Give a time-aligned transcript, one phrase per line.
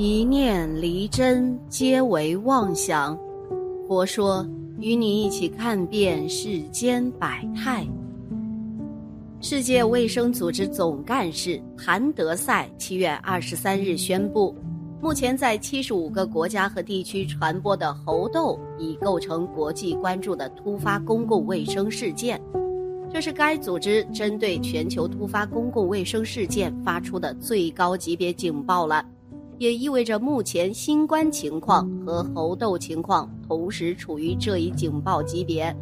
[0.00, 3.18] 一念离真，皆为妄想。
[3.88, 4.46] 佛说，
[4.78, 7.84] 与你一起看遍世间百态。
[9.40, 14.54] 世界卫生组织总干事谭德赛七月二十三日宣布，
[15.02, 22.40] 目前在七十五个国家和地区传播的猴痘已构成国际关注的突发公共卫生事件。
[23.12, 29.04] 这是该组织针对全球突发公共卫生事件发出的最高级别警报了。
[29.58, 35.74] 也意味着目前新冠情况和猴痘情况同时处于这一警报级别。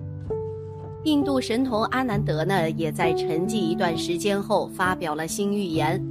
[1.05, 6.03] 印度神童阿南德呢，也在沉寂一段时间后发表了新预言，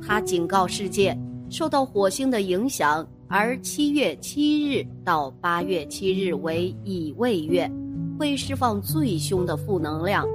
[0.00, 1.14] 他警告世界，
[1.50, 7.70] 受到火星的影响，而七月七日到八月七日为乙未月，
[8.18, 10.26] 会释放最凶的负能量。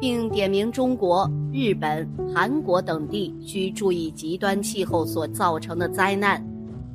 [0.00, 6.44] 并点名中国、日本、韩国等地需注意极端气候所造成的灾难，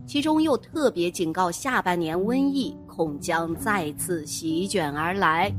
[0.06, 5.52] 其中又特别警告下半年瘟疫恐将再次席卷而来。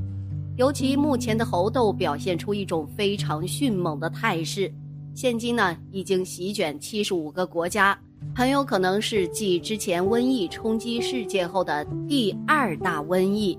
[0.56, 4.72] 尤其目前的猴痘表现出一种非常迅猛的态势，
[5.14, 7.98] 现今呢已经席卷七十五个国家，
[8.34, 13.58] 很有可能是继之前瘟疫冲击世界后的第二大瘟疫。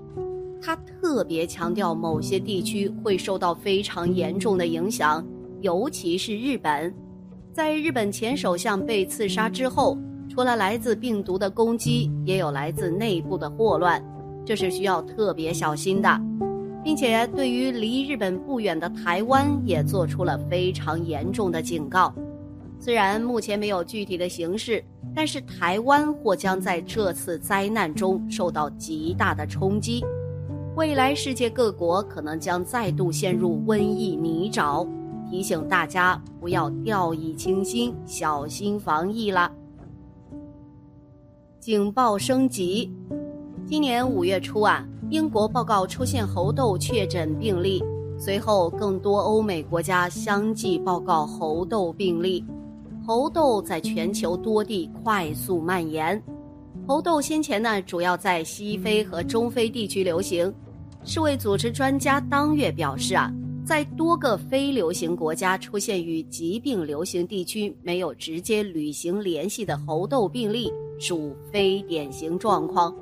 [0.64, 5.22] 他特别强调，某些地区会受到非常严重的影响，
[5.60, 6.92] 尤其是日本。
[7.52, 14.02] 在日本前首相被刺杀之后，除了来自病毒的攻击，也有来自内部的霍乱，
[14.42, 16.18] 这是需要特别小心的。
[16.82, 22.10] 并且对于离日本不远的台湾，也做出了非常严重的警告。
[22.78, 24.82] 虽然目前没有具体的形势，
[25.14, 30.02] 但是台湾或将在这次灾难中受到极大的冲击。
[30.76, 34.84] 未来世界各国可能将再度陷入瘟疫泥沼，
[35.30, 39.52] 提醒大家不要掉以轻心，小心防疫了。
[41.60, 42.92] 警报升级，
[43.64, 47.80] 今年五月初啊，英国报告出现猴痘确诊病例，
[48.18, 52.44] 随后更多欧美国家相继报告猴痘病例，
[53.06, 56.20] 猴痘在全球多地快速蔓延。
[56.86, 60.52] 猴痘先前呢，主要在西非和中非地区流行。
[61.02, 63.32] 世卫组织专家当月表示啊，
[63.64, 72.94] 在多个非流行国家出现与疾病流行地区没有直接旅行联系的猴痘病例，属非典型状况。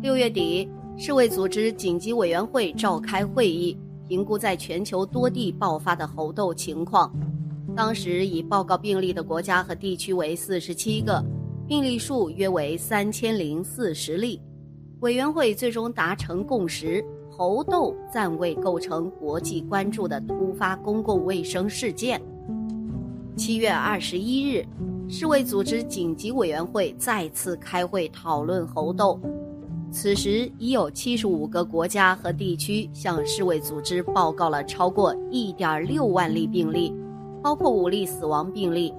[0.00, 0.66] 六月底，
[0.96, 3.76] 世卫组织紧急委员会召开会议，
[4.08, 7.14] 评估在全球多地爆发的猴痘情况。
[7.76, 11.22] 当时已报告病例的国家和地区为四十七个，
[11.68, 14.40] 病例数约为三千零四十例。
[15.00, 22.18] 委员会最终达成共识，猴痘暂未构成国际关注的突发公共卫生事件。
[23.36, 24.64] 七月二十一日，
[25.10, 29.20] 世卫组织紧急委员会再次开会讨论猴痘。
[29.90, 36.94] 此时已有七十五个国家和地区向世卫组织报告了超过一点六万例病例，
[37.42, 38.90] 包括五例死亡病例。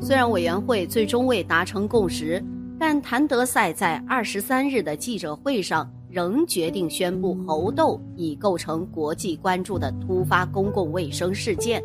[0.00, 2.42] 虽然委员会最终未达成共识。
[2.80, 11.82] 但谭德赛在二十三日的记者会上仍决定宣布，猴痘已构成国际关注的突发公共卫生事件。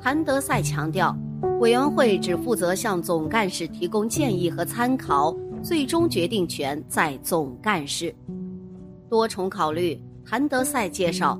[0.00, 1.12] 谭德赛强调，
[1.58, 8.14] 委员会只负责向总干事提供建议和参考，最终决定权在总干事。
[9.08, 11.36] 多重考虑，谭德赛介绍，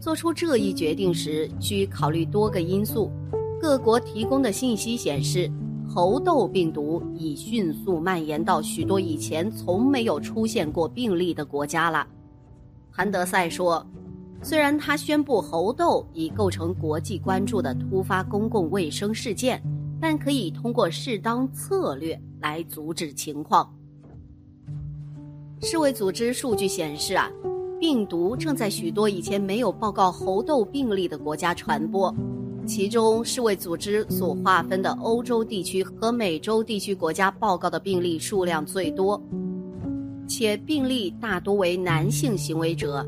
[0.00, 3.12] 做出这一决定时需考虑多个因素，
[3.62, 5.48] 各国提供的信息显示。
[5.94, 12.06] 猴痘病毒已迅速蔓延到许多以前从没有出现过病例的国家了，
[12.90, 13.86] 韩德赛说
[14.42, 19.62] ：“虽然他宣布猴痘已构成国际关注的突发公共卫生事件，
[20.00, 23.70] 但可以通过适当策略来阻止情况。”
[25.60, 27.30] 世卫组织数据显示啊，
[27.78, 32.12] 病毒正在许多以前没有报告猴痘病例的国家传播。
[32.64, 39.20] 其中，世卫组织所划分的欧洲地区和美洲地区国家报告的病例数量最多，
[40.28, 43.04] 且病例大多为男性行为者，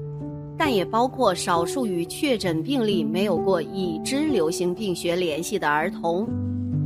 [0.58, 6.28] 但也包括少数与确诊病例没有过已知流行病学联系的儿童。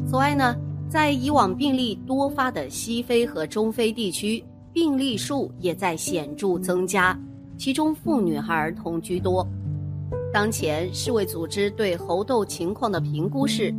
[0.06, 0.54] 此外呢，
[0.88, 4.44] 在以往病例多发的西非和中非地区，
[4.74, 7.18] 病例数也在显著增加，
[7.56, 9.46] 其中妇女和儿童居多。
[10.38, 13.74] 当前世卫组织对猴痘情况的评估是：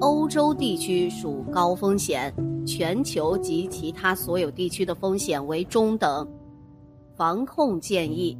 [0.00, 2.32] 欧洲地区属高风险，
[2.64, 6.24] 全球及其他所有地区的风险为中等。
[7.16, 8.38] 防控建议：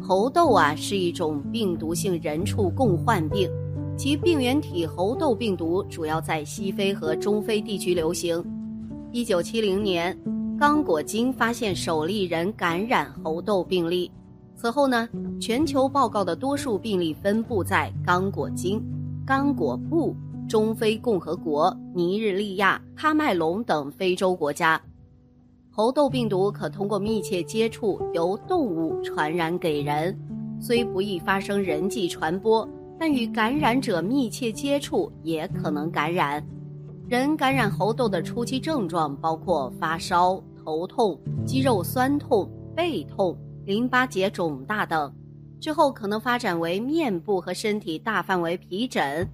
[0.00, 3.50] 猴痘啊是一种病毒性人畜共患病，
[3.96, 8.40] 其病原体猴痘病毒主要在西非和中非地区流行，
[9.10, 10.16] 一九七零年，
[10.56, 14.08] 刚果金发现首例人感染猴痘病例。
[14.60, 15.08] 此后呢，
[15.40, 18.78] 全球报告的多数病例分布在刚果金、
[19.24, 20.14] 刚果布、
[20.46, 24.78] 中非共和国、尼日利亚、喀麦隆等非洲国家。
[25.70, 30.14] 猴痘病毒可通过密切接触由动物传染给人，
[30.60, 32.68] 虽不易发生人际传播，
[32.98, 36.46] 但与感染者密切接触也可能感染。
[37.08, 42.46] 人感染猴痘的初期症状包括发烧、头痛、肌肉酸痛、
[42.76, 43.34] 背痛、
[43.64, 45.12] 淋巴结肿大等，
[45.60, 49.28] 之后可能发展为面部和身体大范围皮疹。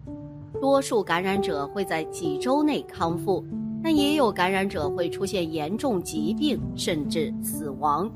[0.61, 3.45] 多数感染者会在几周内康复，
[3.83, 8.11] 但也有感染者会出现严重疾病甚至死亡。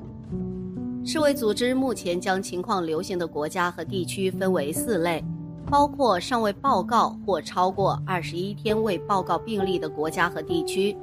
[1.05, 5.25] 世卫组织目前将情况流行的国家和地区分为四类。
[5.71, 10.97] 包括尚未报告或超过二十一天未报告病例的国家和地区，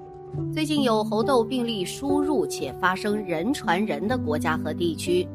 [0.53, 5.27] 最近有猴痘病例输入且发生人传人的国家和地区，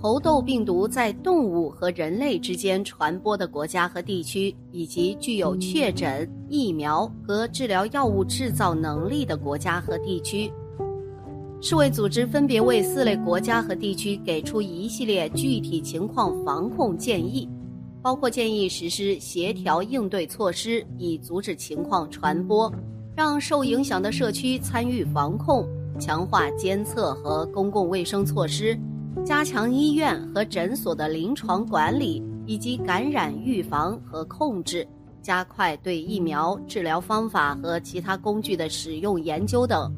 [0.00, 10.50] 猴痘病毒在动物和人类之间传播的国家和地区，以及具有确诊、疫苗和治疗药物制造能力的国家和地区。
[11.60, 17.48] 世卫组织分别为四类国家和地区给出一系列具体情况防控建议。
[18.00, 22.70] 包括建议实施协调应对措施，以阻止情况传播；
[23.18, 25.64] 让受影响的社区参与防控；
[25.98, 28.78] 强化监测和公共卫生措施；
[29.24, 34.86] 加强医院和诊所的临床管理以及感染预防和控制；
[35.20, 39.92] 加快对疫苗、治疗方法和其他工具的使用研究等。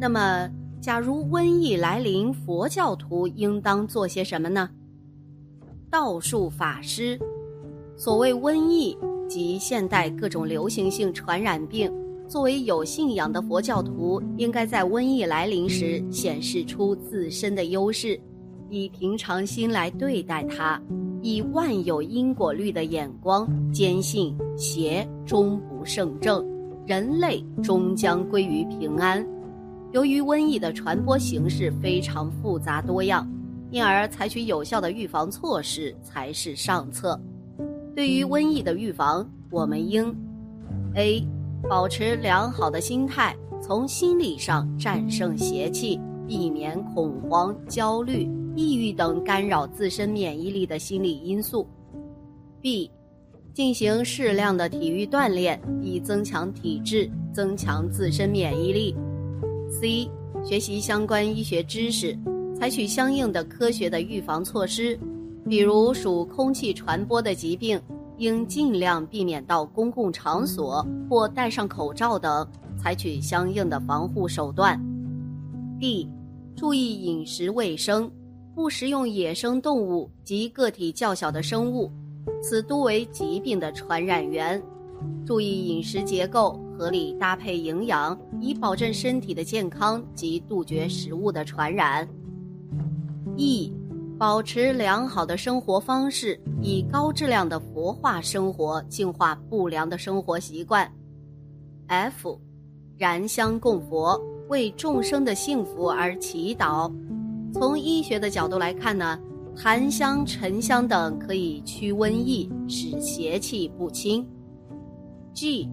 [0.00, 0.50] 那么，
[0.80, 4.68] 假如瘟疫来临，佛教徒应当做些什么呢？
[5.88, 7.16] 道术法师，
[7.96, 8.98] 所谓瘟疫
[9.30, 11.88] 及现代各种流行性传染病，
[12.26, 18.20] 作为有信仰的佛教徒，应该在瘟疫来临时显示出自身的优势，
[18.70, 20.82] 以平常心来对待它，
[21.22, 26.44] 以万有因果律的眼光，坚信邪终不胜正，
[26.84, 29.24] 人类终将归于平安。
[29.92, 33.24] 由于瘟疫的传播形式非常复杂多样。
[33.72, 37.16] 因而，采取有效的预防措施才是上策。
[38.00, 40.10] 对于瘟疫的预防，我们应
[40.94, 41.22] ：A.
[41.68, 48.26] 保持良好的心态，从心理上战胜邪气，避免恐慌、焦虑、
[48.56, 51.68] 抑郁等干扰自身免疫力的心理因素
[52.62, 52.90] ；B.
[53.52, 58.96] 进行适量的体育锻炼，以增强体质，增强自身免疫力
[59.68, 60.08] ；C.
[60.42, 62.18] 学习相关医学知识。
[62.58, 64.98] 采取相应的科学的预防措施，
[65.48, 67.80] 比如属空气传播的疾病，
[68.18, 72.46] 应尽量避免到公共场所或戴上口罩等，
[72.78, 74.80] 采取相应的防护手段。
[75.78, 76.08] D，
[76.54, 78.10] 注意饮食卫生，
[78.54, 81.90] 不食用野生动物及个体较小的生物，
[82.42, 84.62] 此多为疾病的传染源。
[85.24, 92.06] 注意饮食结构，合理搭配营养，以保证身体的健康及杜绝食物的传染。
[93.36, 93.72] E，
[94.20, 100.86] 保持良好的生活方式，以高质量的佛化生活净化不良的生活习惯。
[101.86, 102.38] F，
[102.98, 106.92] 燃香供佛，为众生的幸福而祈祷。
[107.54, 109.18] 从医学的角度来看呢，
[109.56, 114.22] 檀香、沉香等可以驱瘟疫，使邪气不侵。
[115.32, 115.66] G，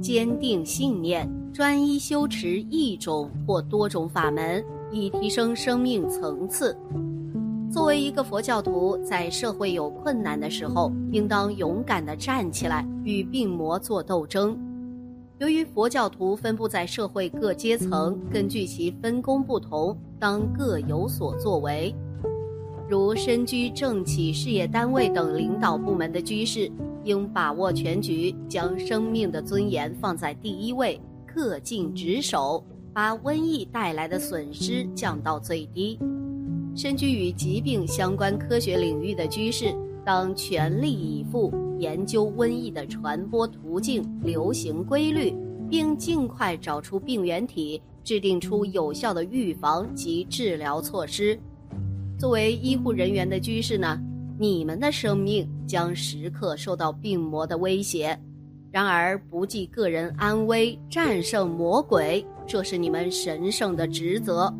[0.00, 4.64] 坚定信念，专一修持一种或多种法门。
[4.92, 6.76] 以提升生命层次。
[7.70, 14.58] 作为一个佛教徒，在社会有困难的时候，应当勇敢地站起来，与病魔作斗争。
[15.38, 21.94] 由于佛教徒分布在社会各阶层，根据其分工不同，当各有所作为。
[22.88, 26.68] 如身居政企事业单位等领导部门的居士，
[27.04, 31.00] 应把握全局，将生命的尊严放在第一位，
[31.32, 32.64] 恪尽职守。
[32.92, 35.96] 把瘟疫带来的损失降到最低。
[36.74, 39.74] 身居与疾病相关科学领域的居士，
[40.04, 45.34] 当全力以赴研究瘟疫的传播途径、流行规律，
[45.68, 51.38] 并尽快找出病原体，制定出有效的预防及治疗措施。
[52.18, 54.00] 作为医护人员的居士呢，
[54.38, 58.18] 你们的生命将时刻受到病魔的威胁。
[58.70, 64.54] 然而，不计个人安危，战胜魔鬼，这是你们神圣的职责。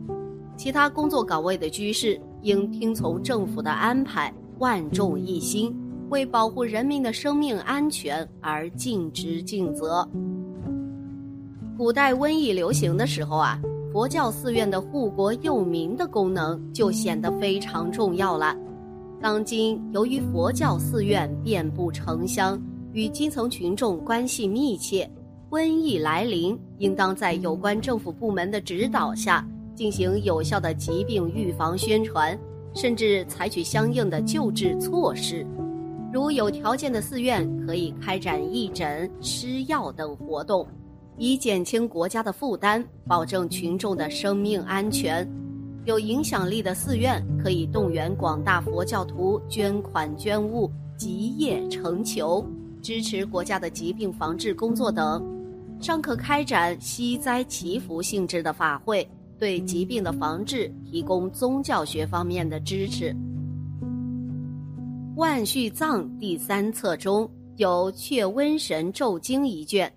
[0.60, 5.74] 其他工作岗位的居士应听从政府的安排，万众一心，
[6.10, 10.06] 为保护人民的生命安全而尽职尽责。
[11.78, 13.58] 古代瘟疫流行的时候啊，
[13.90, 18.54] 佛教寺院的护国佑民的功能就显得非常重要了。
[19.18, 22.60] 当今由于佛教寺院遍布城乡，
[22.92, 25.10] 与基层群众关系密切，
[25.48, 29.42] 瘟疫来临，应当在有关政府部门的指导下
[29.80, 32.38] 进行有效的疾病预防宣传，
[32.74, 35.42] 甚至采取相应的救治措施。
[36.12, 40.68] 如有条件的寺院，可以开展义诊、施药等活动，
[41.16, 45.26] 以减轻国家的负担，保证群众的生命安全。
[45.86, 52.44] 有影响力的寺院可以动员广大佛教徒捐款捐物，集业成裘。
[52.82, 55.26] 支持国家的疾病防治工作等，
[55.80, 59.08] 尚可开展惜灾祈福性质的法会，
[59.40, 63.06] 对疾病的防治提供宗教学方面的支持。
[65.16, 69.90] 《万续藏》第三册中有《却瘟神咒经》一卷，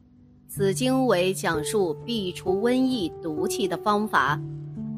[0.48, 4.42] 此经为讲述避除瘟疫毒气的方法。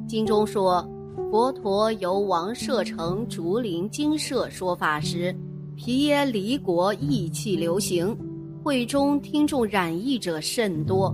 [0.08, 0.88] 经中说，
[1.32, 5.36] 佛陀由王舍城竹林精舍说法时。
[5.76, 8.18] 皮耶离国疫气流行，
[8.64, 11.14] 会中听众染疫者甚多。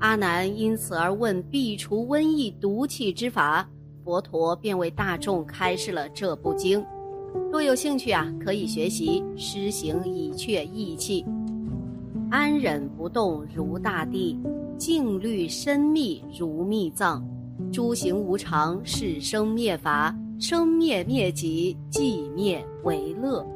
[0.00, 3.68] 阿难因此而问必除瘟疫毒气之法，
[4.02, 6.82] 佛陀便为大众开示了这部经。
[7.52, 11.24] 若有兴趣啊，可以学习施行以却疫气。
[12.30, 14.38] 安忍不动如大地，
[14.78, 17.22] 静虑深密如密藏。
[17.70, 23.46] 诸行无常是生灭法，生灭灭即，寂灭为乐。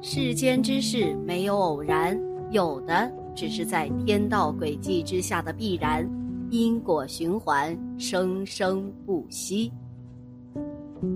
[0.00, 2.18] 世间之事没有偶然，
[2.50, 6.06] 有的只是在天道轨迹之下的必然，
[6.50, 9.72] 因果循环，生生不息。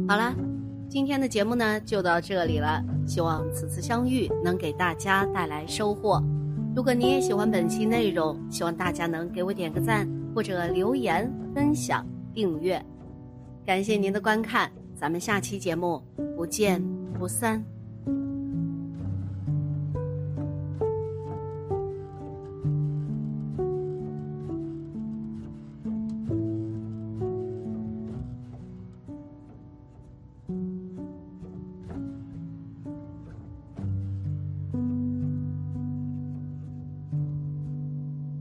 [0.09, 0.35] 好了，
[0.89, 6.19] 今天的节目呢就到这里了，希望此次相遇能给大家带来收获。
[6.75, 12.83] 如果你也喜欢本期内容，希望大家能给我点个赞，或者留言、分享、订阅。
[13.67, 16.03] 感谢您的观看，咱们下期节目
[16.35, 16.83] 不见
[17.19, 17.63] 不散。